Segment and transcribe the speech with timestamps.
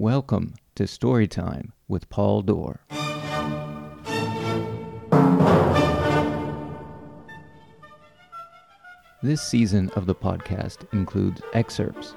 [0.00, 2.80] Welcome to Storytime with Paul Dorr.
[9.22, 12.14] This season of the podcast includes excerpts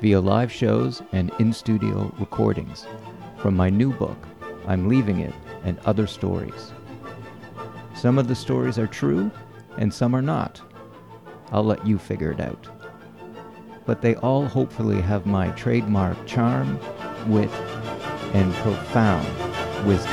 [0.00, 2.86] via live shows and in studio recordings
[3.38, 4.18] from my new book,
[4.68, 5.34] I'm Leaving It,
[5.64, 6.72] and Other Stories.
[7.96, 9.32] Some of the stories are true,
[9.78, 10.62] and some are not.
[11.50, 12.68] I'll let you figure it out.
[13.86, 16.78] But they all hopefully have my trademark charm,
[17.28, 17.50] wit,
[18.34, 19.26] and profound
[19.86, 20.12] wisdom.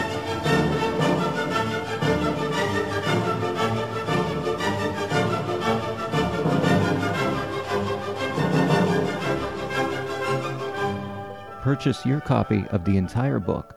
[11.64, 13.76] Purchase your copy of the entire book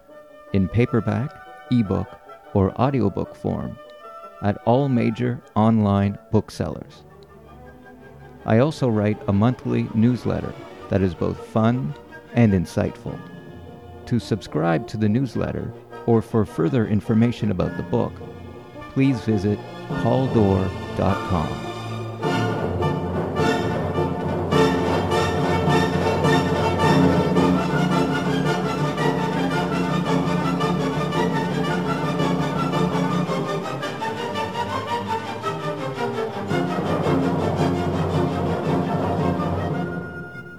[0.52, 1.30] in paperback,
[1.70, 2.08] ebook,
[2.52, 3.78] or audiobook form
[4.42, 7.05] at all major online booksellers.
[8.46, 10.54] I also write a monthly newsletter
[10.88, 11.92] that is both fun
[12.34, 13.18] and insightful.
[14.06, 15.72] To subscribe to the newsletter
[16.06, 18.12] or for further information about the book,
[18.92, 19.58] please visit
[19.88, 21.75] pauldor.com.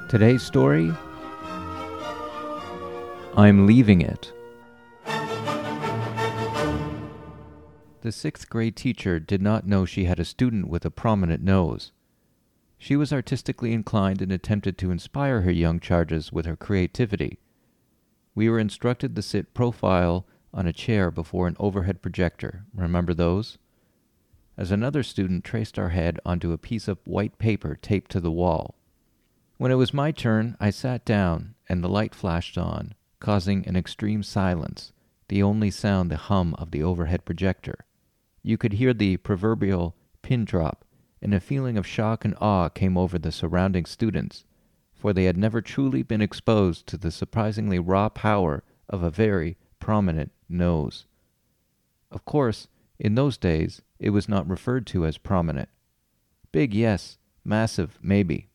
[0.10, 0.94] Today's story
[3.36, 4.32] I'm leaving it.
[8.00, 11.92] The sixth grade teacher did not know she had a student with a prominent nose.
[12.78, 17.40] She was artistically inclined and attempted to inspire her young charges with her creativity.
[18.34, 22.64] We were instructed to sit profile on a chair before an overhead projector.
[22.74, 23.58] Remember those?
[24.58, 28.32] As another student traced our head onto a piece of white paper taped to the
[28.32, 28.77] wall.
[29.58, 33.76] When it was my turn, I sat down, and the light flashed on, causing an
[33.76, 34.94] extreme silence,
[35.30, 37.88] the only sound the hum of the overhead projector.
[38.44, 40.86] You could hear the proverbial pin drop,
[41.24, 44.46] and a feeling of shock and awe came over the surrounding students,
[44.94, 49.58] for they had never truly been exposed to the surprisingly raw power of a very
[49.80, 51.08] prominent nose.
[52.12, 52.68] Of course,
[53.00, 55.70] in those days, it was not referred to as prominent.
[56.52, 58.50] Big, yes, massive, maybe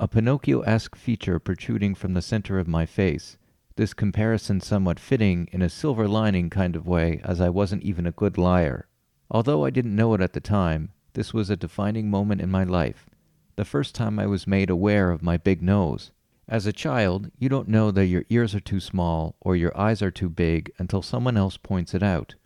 [0.00, 3.36] a Pinocchio esque feature protruding from the center of my face,
[3.76, 8.06] this comparison somewhat fitting in a silver lining kind of way, as I wasn't even
[8.06, 8.88] a good liar.
[9.30, 12.64] Although I didn't know it at the time, this was a defining moment in my
[12.64, 13.10] life,
[13.56, 16.12] the first time I was made aware of my big nose.
[16.48, 20.00] As a child, you don't know that your ears are too small or your eyes
[20.00, 22.36] are too big until someone else points it out.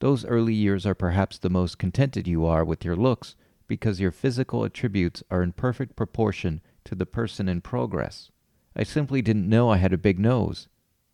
[0.00, 3.36] Those early years are perhaps the most contented you are with your looks
[3.66, 8.30] because your physical attributes are in perfect proportion to the person in progress.
[8.76, 10.68] I simply didn't know I had a big nose.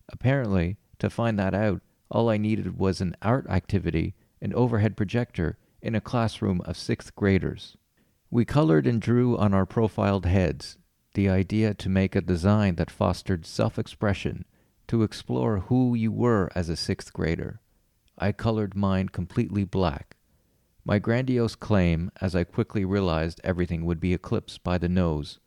[0.09, 5.57] Apparently, to find that out, all I needed was an art activity, an overhead projector,
[5.83, 7.77] in a classroom of sixth graders.
[8.31, 10.79] We colored and drew on our profiled heads,
[11.15, 14.45] the idea to make a design that fostered self expression,
[14.89, 17.61] to explore who you were as a sixth grader.
[18.19, 20.17] I colored mine completely black.
[20.85, 25.39] My grandiose claim, as I quickly realized everything would be eclipsed by the nose,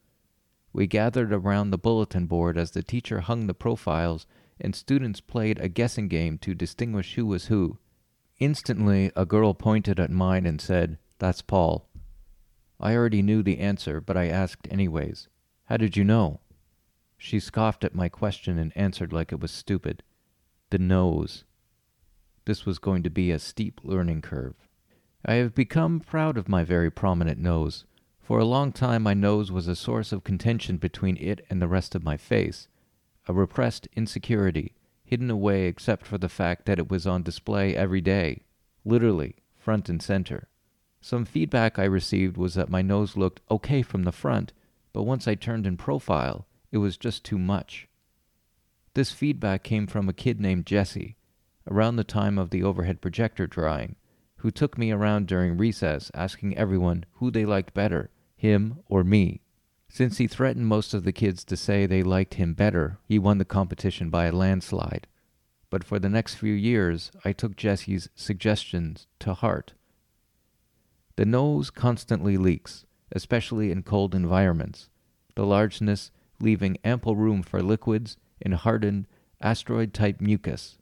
[0.73, 4.25] we gathered around the bulletin board as the teacher hung the profiles,
[4.59, 7.78] and students played a guessing game to distinguish who was who.
[8.39, 11.88] Instantly, a girl pointed at mine and said, That's Paul.
[12.79, 15.29] I already knew the answer, but I asked anyways.
[15.66, 16.41] How did you know?
[17.17, 20.03] She scoffed at my question and answered like it was stupid.
[20.72, 21.45] The nose.
[22.45, 24.56] This was going to be a steep learning curve.
[25.25, 27.85] I have become proud of my very prominent nose.
[28.23, 31.67] For a long time, my nose was a source of contention between it and the
[31.67, 32.69] rest of my face,
[33.28, 38.00] a repressed insecurity, hidden away except for the fact that it was on display every
[38.00, 38.44] day,
[38.85, 40.47] literally, front and center.
[41.01, 44.53] Some feedback I received was that my nose looked okay from the front,
[44.94, 47.89] but once I turned in profile, it was just too much.
[48.94, 51.18] This feedback came from a kid named Jesse,
[51.69, 53.98] around the time of the overhead projector drawing,
[54.44, 59.40] who took me around during recess asking everyone who they liked better, him or me.
[59.88, 63.38] Since he threatened most of the kids to say they liked him better, he won
[63.38, 65.07] the competition by a landslide.
[65.69, 69.75] But for the next few years, I took Jesse's suggestions to heart.
[71.16, 74.89] The nose constantly leaks, especially in cold environments,
[75.36, 76.12] the largeness
[76.42, 79.07] leaving ample room for liquids and hardened
[79.39, 80.80] asteroid type mucus,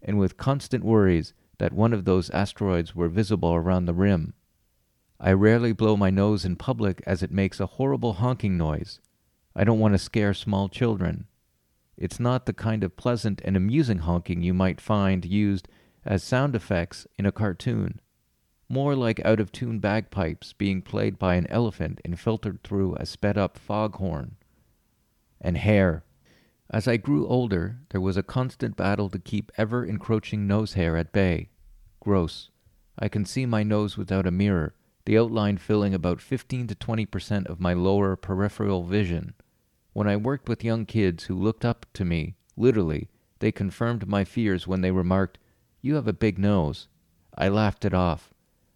[0.00, 4.34] and with constant worries that one of those asteroids were visible around the rim.
[5.20, 8.98] I rarely blow my nose in public as it makes a horrible honking noise.
[9.54, 11.26] I don't want to scare small children.
[11.98, 15.68] It's not the kind of pleasant and amusing honking you might find used
[16.06, 18.00] as sound effects in a cartoon.
[18.70, 23.04] More like out of tune bagpipes being played by an elephant and filtered through a
[23.04, 24.36] sped up foghorn.
[25.42, 26.04] And hair.
[26.70, 30.96] As I grew older, there was a constant battle to keep ever encroaching nose hair
[30.96, 31.49] at bay.
[32.00, 32.50] Gross.
[32.98, 34.74] I can see my nose without a mirror,
[35.04, 39.34] the outline filling about 15 to 20 percent of my lower peripheral vision.
[39.92, 43.08] When I worked with young kids who looked up to me, literally,
[43.40, 45.38] they confirmed my fears when they remarked,
[45.82, 46.88] You have a big nose.
[47.36, 48.32] I laughed it off.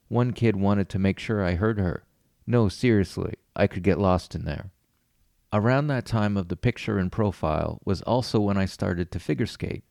[0.08, 2.04] One kid wanted to make sure I heard her.
[2.46, 4.70] No, seriously, I could get lost in there.
[5.52, 9.46] Around that time of the picture and profile was also when I started to figure
[9.46, 9.84] skate.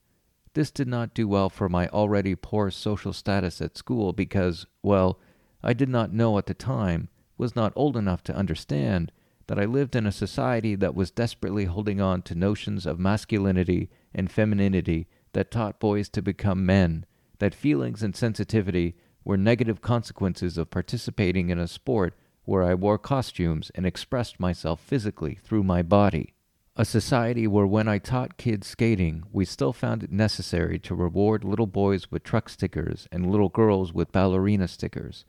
[0.53, 5.19] This did not do well for my already poor social status at school because, well,
[5.63, 9.11] I did not know at the time, was not old enough to understand,
[9.47, 13.89] that I lived in a society that was desperately holding on to notions of masculinity
[14.13, 17.05] and femininity that taught boys to become men,
[17.39, 18.95] that feelings and sensitivity
[19.25, 22.15] were negative consequences of participating in a sport
[22.45, 26.32] where I wore costumes and expressed myself physically through my body.
[26.75, 31.43] A society where when I taught kids skating, we still found it necessary to reward
[31.43, 35.23] little boys with truck stickers and little girls with ballerina stickers.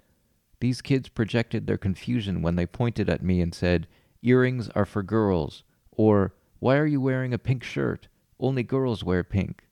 [0.61, 3.87] These kids projected their confusion when they pointed at me and said,
[4.23, 8.09] Earrings are for girls, or Why are you wearing a pink shirt?
[8.41, 9.65] Only girls wear pink.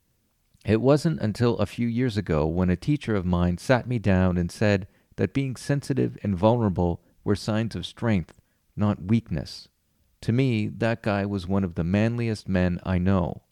[0.66, 4.36] It wasn't until a few years ago when a teacher of mine sat me down
[4.36, 8.42] and said that being sensitive and vulnerable were signs of strength,
[8.76, 9.68] not weakness.
[10.22, 13.42] To me, that guy was one of the manliest men I know.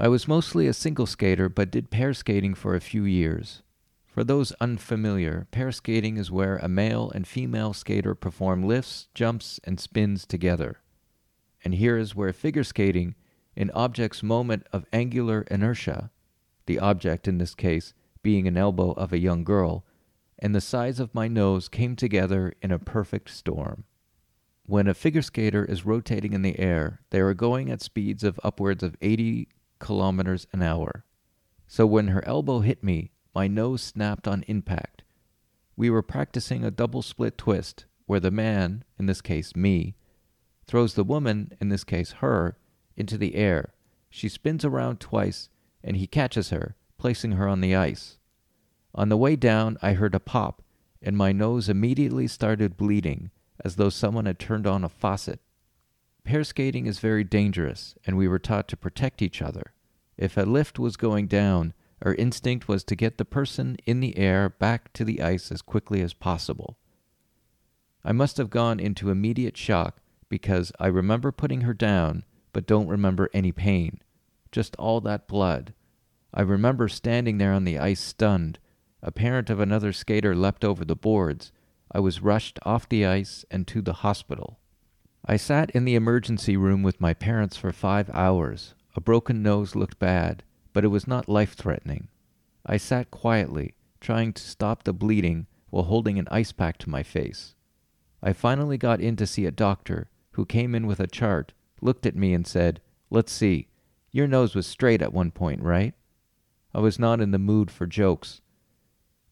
[0.00, 3.62] I was mostly a single skater, but did pair skating for a few years.
[4.06, 9.60] For those unfamiliar, pair skating is where a male and female skater perform lifts, jumps,
[9.64, 10.80] and spins together.
[11.62, 13.14] And here is where figure skating,
[13.54, 16.10] an object's moment of angular inertia,
[16.64, 17.92] the object in this case
[18.22, 19.84] being an elbow of a young girl,
[20.38, 23.84] and the size of my nose came together in a perfect storm.
[24.66, 28.40] When a figure skater is rotating in the air, they are going at speeds of
[28.42, 31.04] upwards of 80 kilometers an hour.
[31.66, 35.02] So when her elbow hit me, my nose snapped on impact.
[35.76, 39.96] We were practicing a double split twist, where the man, in this case me,
[40.66, 42.56] throws the woman, in this case her,
[42.96, 43.74] into the air.
[44.08, 45.50] She spins around twice,
[45.82, 48.18] and he catches her, placing her on the ice.
[48.94, 50.62] On the way down, I heard a pop,
[51.02, 53.30] and my nose immediately started bleeding,
[53.62, 55.40] as though someone had turned on a faucet.
[56.24, 59.74] Pair skating is very dangerous, and we were taught to protect each other.
[60.16, 64.16] If a lift was going down, our instinct was to get the person in the
[64.16, 66.78] air back to the ice as quickly as possible.
[68.04, 72.88] I must have gone into immediate shock because I remember putting her down, but don't
[72.88, 74.00] remember any pain,
[74.52, 75.72] just all that blood.
[76.32, 78.58] I remember standing there on the ice stunned,
[79.02, 81.52] a parent of another skater leapt over the boards.
[81.94, 84.58] I was rushed off the ice and to the hospital.
[85.24, 88.74] I sat in the emergency room with my parents for five hours.
[88.96, 90.42] A broken nose looked bad,
[90.72, 92.08] but it was not life threatening.
[92.66, 97.04] I sat quietly, trying to stop the bleeding while holding an ice pack to my
[97.04, 97.54] face.
[98.20, 102.06] I finally got in to see a doctor who came in with a chart, looked
[102.06, 103.68] at me, and said, Let's see,
[104.10, 105.94] your nose was straight at one point, right?
[106.74, 108.40] I was not in the mood for jokes,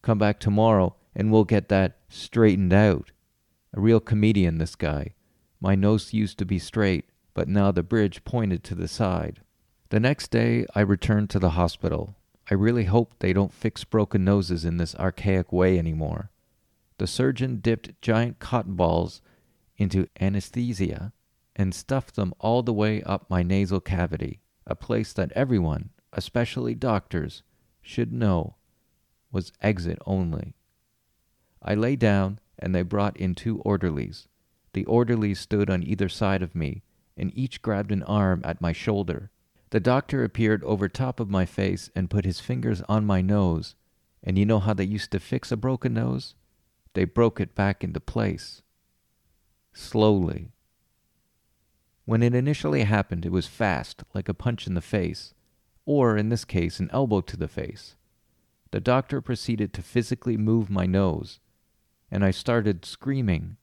[0.02, 3.12] Come back tomorrow and we'll get that straightened out.
[3.74, 5.14] A real comedian, this guy.
[5.60, 9.40] My nose used to be straight, but now the bridge pointed to the side.
[9.90, 12.16] The next day, I returned to the hospital.
[12.50, 16.30] I really hope they don't fix broken noses in this archaic way anymore.
[16.98, 19.22] The surgeon dipped giant cotton balls
[19.76, 21.12] into anesthesia
[21.56, 26.74] and stuffed them all the way up my nasal cavity, a place that everyone, especially
[26.74, 27.42] doctors,
[27.80, 28.56] should know
[29.30, 30.54] was exit only.
[31.64, 34.28] I lay down, and they brought in two orderlies.
[34.72, 36.82] The orderlies stood on either side of me,
[37.16, 39.30] and each grabbed an arm at my shoulder.
[39.70, 43.74] The doctor appeared over top of my face and put his fingers on my nose.
[44.22, 46.34] And you know how they used to fix a broken nose?
[46.94, 48.62] They broke it back into place.
[49.72, 50.50] Slowly.
[52.04, 55.32] When it initially happened, it was fast, like a punch in the face,
[55.86, 57.96] or in this case, an elbow to the face.
[58.72, 61.38] The doctor proceeded to physically move my nose,
[62.12, 63.56] and I started screaming.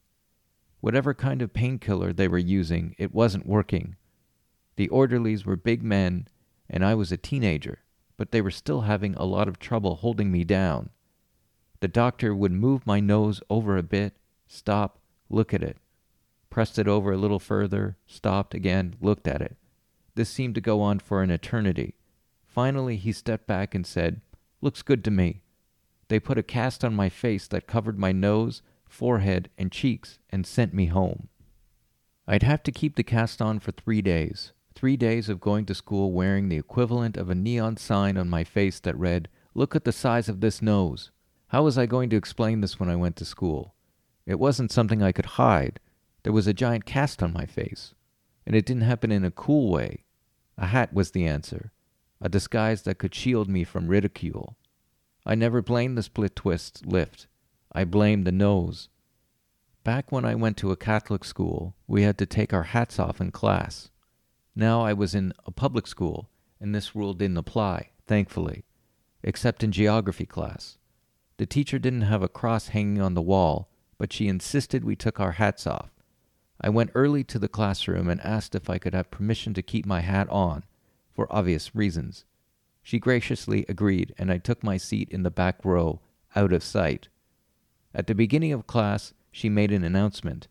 [0.82, 3.96] Whatever kind of painkiller they were using, it wasn't working.
[4.76, 6.28] The orderlies were big men,
[6.68, 7.84] and I was a teenager,
[8.18, 10.90] but they were still having a lot of trouble holding me down.
[11.80, 14.98] The doctor would move my nose over a bit, stop,
[15.30, 15.78] look at it.
[16.50, 19.58] Pressed it over a little further, stopped again, looked at it.
[20.16, 21.94] This seemed to go on for an eternity.
[22.48, 24.22] Finally, he stepped back and said,
[24.60, 25.44] Looks good to me.
[26.10, 30.46] They put a cast on my face that covered my nose, forehead, and cheeks and
[30.46, 31.30] sent me home.
[32.28, 34.52] I'd have to keep the cast on for three days.
[34.76, 38.44] Three days of going to school wearing the equivalent of a neon sign on my
[38.44, 41.12] face that read, Look at the size of this nose.
[41.48, 43.74] How was I going to explain this when I went to school?
[44.26, 45.80] It wasn't something I could hide.
[46.24, 47.94] There was a giant cast on my face.
[48.46, 50.06] And it didn't happen in a cool way.
[50.58, 51.72] A hat was the answer,
[52.22, 54.56] a disguise that could shield me from ridicule.
[55.30, 57.28] I never blamed the split twist lift.
[57.72, 58.90] I blamed the nose.
[59.84, 63.22] Back when I went to a Catholic school, we had to take our hats off
[63.22, 63.92] in class.
[64.56, 68.66] Now I was in a public school, and this rule didn't apply, thankfully,
[69.22, 70.80] except in geography class.
[71.38, 73.70] The teacher didn't have a cross hanging on the wall,
[74.00, 75.92] but she insisted we took our hats off.
[76.60, 79.86] I went early to the classroom and asked if I could have permission to keep
[79.86, 80.64] my hat on,
[81.14, 82.26] for obvious reasons.
[82.82, 86.02] She graciously agreed, and I took my seat in the back row,
[86.36, 87.08] out of sight.
[87.94, 90.48] At the beginning of class, she made an announcement.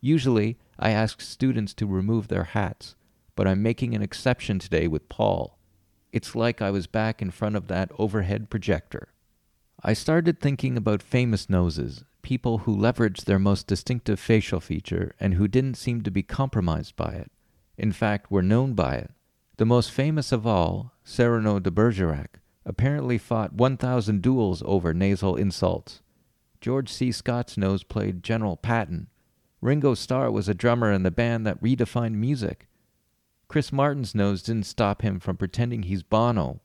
[0.00, 2.94] Usually, I ask students to remove their hats,
[3.34, 5.58] but I'm making an exception today with Paul.
[6.12, 9.08] It's like I was back in front of that overhead projector.
[9.82, 15.34] I started thinking about famous noses, people who leveraged their most distinctive facial feature and
[15.34, 17.30] who didn't seem to be compromised by it.
[17.76, 19.10] In fact, were known by it.
[19.58, 26.00] The most famous of all, Cyrano de Bergerac, apparently fought 1,000 duels over nasal insults.
[26.60, 27.10] George C.
[27.10, 29.08] Scott's nose played General Patton.
[29.60, 32.68] Ringo Starr was a drummer in the band that redefined music.
[33.48, 36.60] Chris Martin's nose didn't stop him from pretending he's Bono.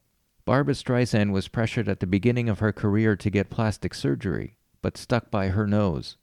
[0.45, 4.97] Barbra Streisand was pressured at the beginning of her career to get plastic surgery, but
[4.97, 6.17] stuck by her nose.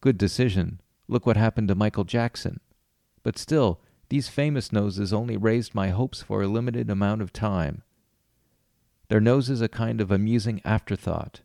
[0.00, 0.80] Good decision.
[1.06, 2.60] Look what happened to Michael Jackson.
[3.22, 3.80] But still,
[4.14, 7.82] these famous noses only raised my hopes for a limited amount of time.
[9.08, 11.40] Their nose is a kind of amusing afterthought.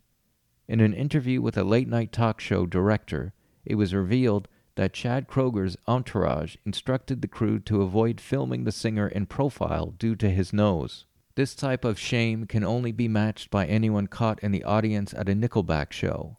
[0.68, 3.32] In an interview with a late night talk show director,
[3.64, 4.46] it was revealed
[4.76, 10.14] that Chad Kroeger's entourage instructed the crew to avoid filming the singer in profile due
[10.14, 11.06] to his nose.
[11.34, 15.28] This type of shame can only be matched by anyone caught in the audience at
[15.28, 16.36] a Nickelback show.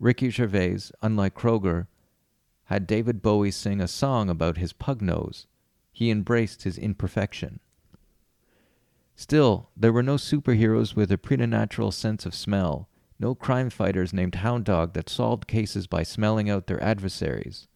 [0.00, 1.86] Ricky Gervais, unlike Kroeger,
[2.64, 5.46] had David Bowie sing a song about his pug nose.
[5.92, 7.60] He embraced his imperfection.
[9.14, 14.36] Still, there were no superheroes with a preternatural sense of smell, no crime fighters named
[14.36, 17.68] Hound Dog that solved cases by smelling out their adversaries.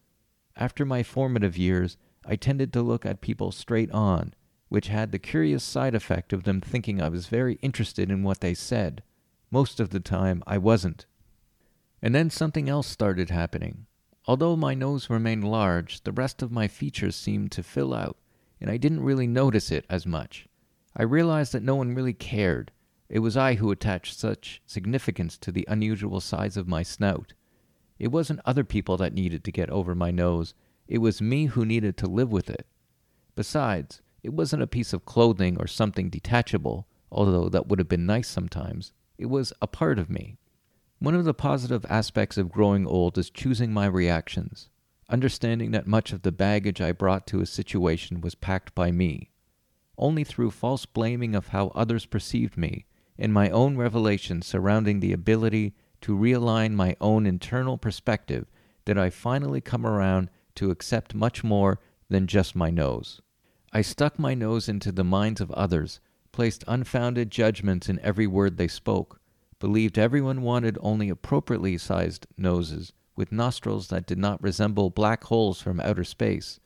[0.55, 4.33] After my formative years, I tended to look at people straight on
[4.69, 8.41] which had the curious side effect of them thinking I was very interested in what
[8.41, 9.03] they said.
[9.51, 11.05] Most of the time, I wasn't.
[12.01, 13.85] And then something else started happening.
[14.27, 18.17] Although my nose remained large, the rest of my features seemed to fill out,
[18.59, 20.47] and I didn't really notice it as much.
[20.95, 22.71] I realized that no one really cared.
[23.07, 27.33] It was I who attached such significance to the unusual size of my snout.
[27.99, 30.55] It wasn't other people that needed to get over my nose,
[30.87, 32.65] it was me who needed to live with it.
[33.35, 38.05] Besides, it wasn't a piece of clothing or something detachable, although that would have been
[38.07, 38.91] nice sometimes.
[39.19, 40.37] It was a part of me.
[40.99, 44.69] One of the positive aspects of growing old is choosing my reactions,
[45.09, 49.29] understanding that much of the baggage I brought to a situation was packed by me.
[49.97, 52.85] Only through false blaming of how others perceived me,
[53.19, 58.49] and my own revelation surrounding the ability to realign my own internal perspective,
[58.85, 63.21] did I finally come around to accept much more than just my nose.
[63.73, 65.99] I stuck my nose into the minds of others,
[66.31, 69.19] placed unfounded judgments in every word they spoke,
[69.59, 75.61] believed everyone wanted only appropriately sized noses, with nostrils that did not resemble black holes
[75.61, 76.59] from outer space.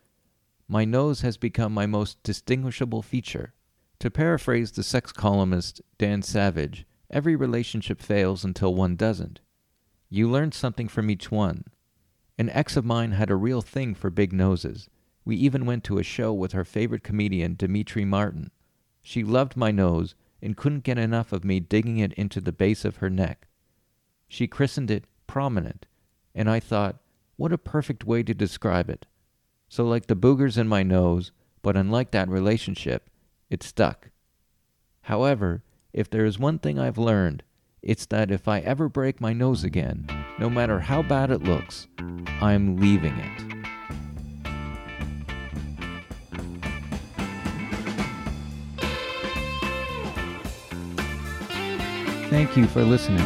[0.68, 3.54] My nose has become my most distinguishable feature.
[4.00, 9.40] To paraphrase the sex columnist Dan Savage, every relationship fails until one doesn't.
[10.10, 11.66] You learn something from each one.
[12.38, 14.90] An ex of mine had a real thing for big noses.
[15.26, 18.52] We even went to a show with her favorite comedian, Demetri Martin.
[19.02, 22.86] She loved my nose and couldn't get enough of me digging it into the base
[22.86, 23.48] of her neck.
[24.28, 25.86] She christened it prominent,
[26.34, 26.98] and I thought,
[27.36, 29.06] what a perfect way to describe it.
[29.68, 31.32] So, like the boogers in my nose,
[31.62, 33.10] but unlike that relationship,
[33.50, 34.10] it stuck.
[35.04, 37.44] However, if there is one thing I've learned,
[37.82, 41.88] it's that if I ever break my nose again, no matter how bad it looks,
[42.42, 43.59] I'm leaving it.
[52.30, 53.26] Thank you for listening.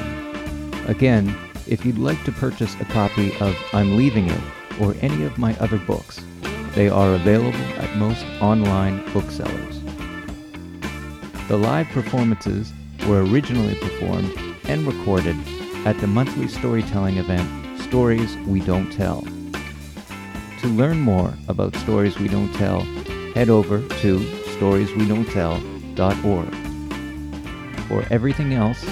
[0.88, 1.36] Again,
[1.67, 4.41] if you'd like to purchase a copy of I'm Leaving It
[4.79, 6.22] or any of my other books,
[6.74, 9.79] They are available at most online booksellers.
[11.48, 12.74] The live performances
[13.07, 14.33] were originally performed
[14.63, 15.38] and recorded
[15.86, 17.48] at the monthly storytelling event
[17.81, 19.22] Stories We Don't Tell.
[20.62, 22.79] To learn more about Stories We Don't Tell,
[23.36, 24.19] head over to
[24.57, 26.62] storieswedon'ttell.org.
[27.88, 28.84] For everything else,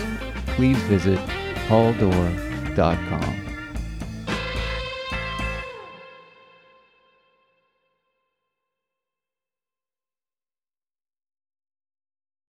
[0.48, 1.20] please visit
[1.68, 3.41] pauldor.com.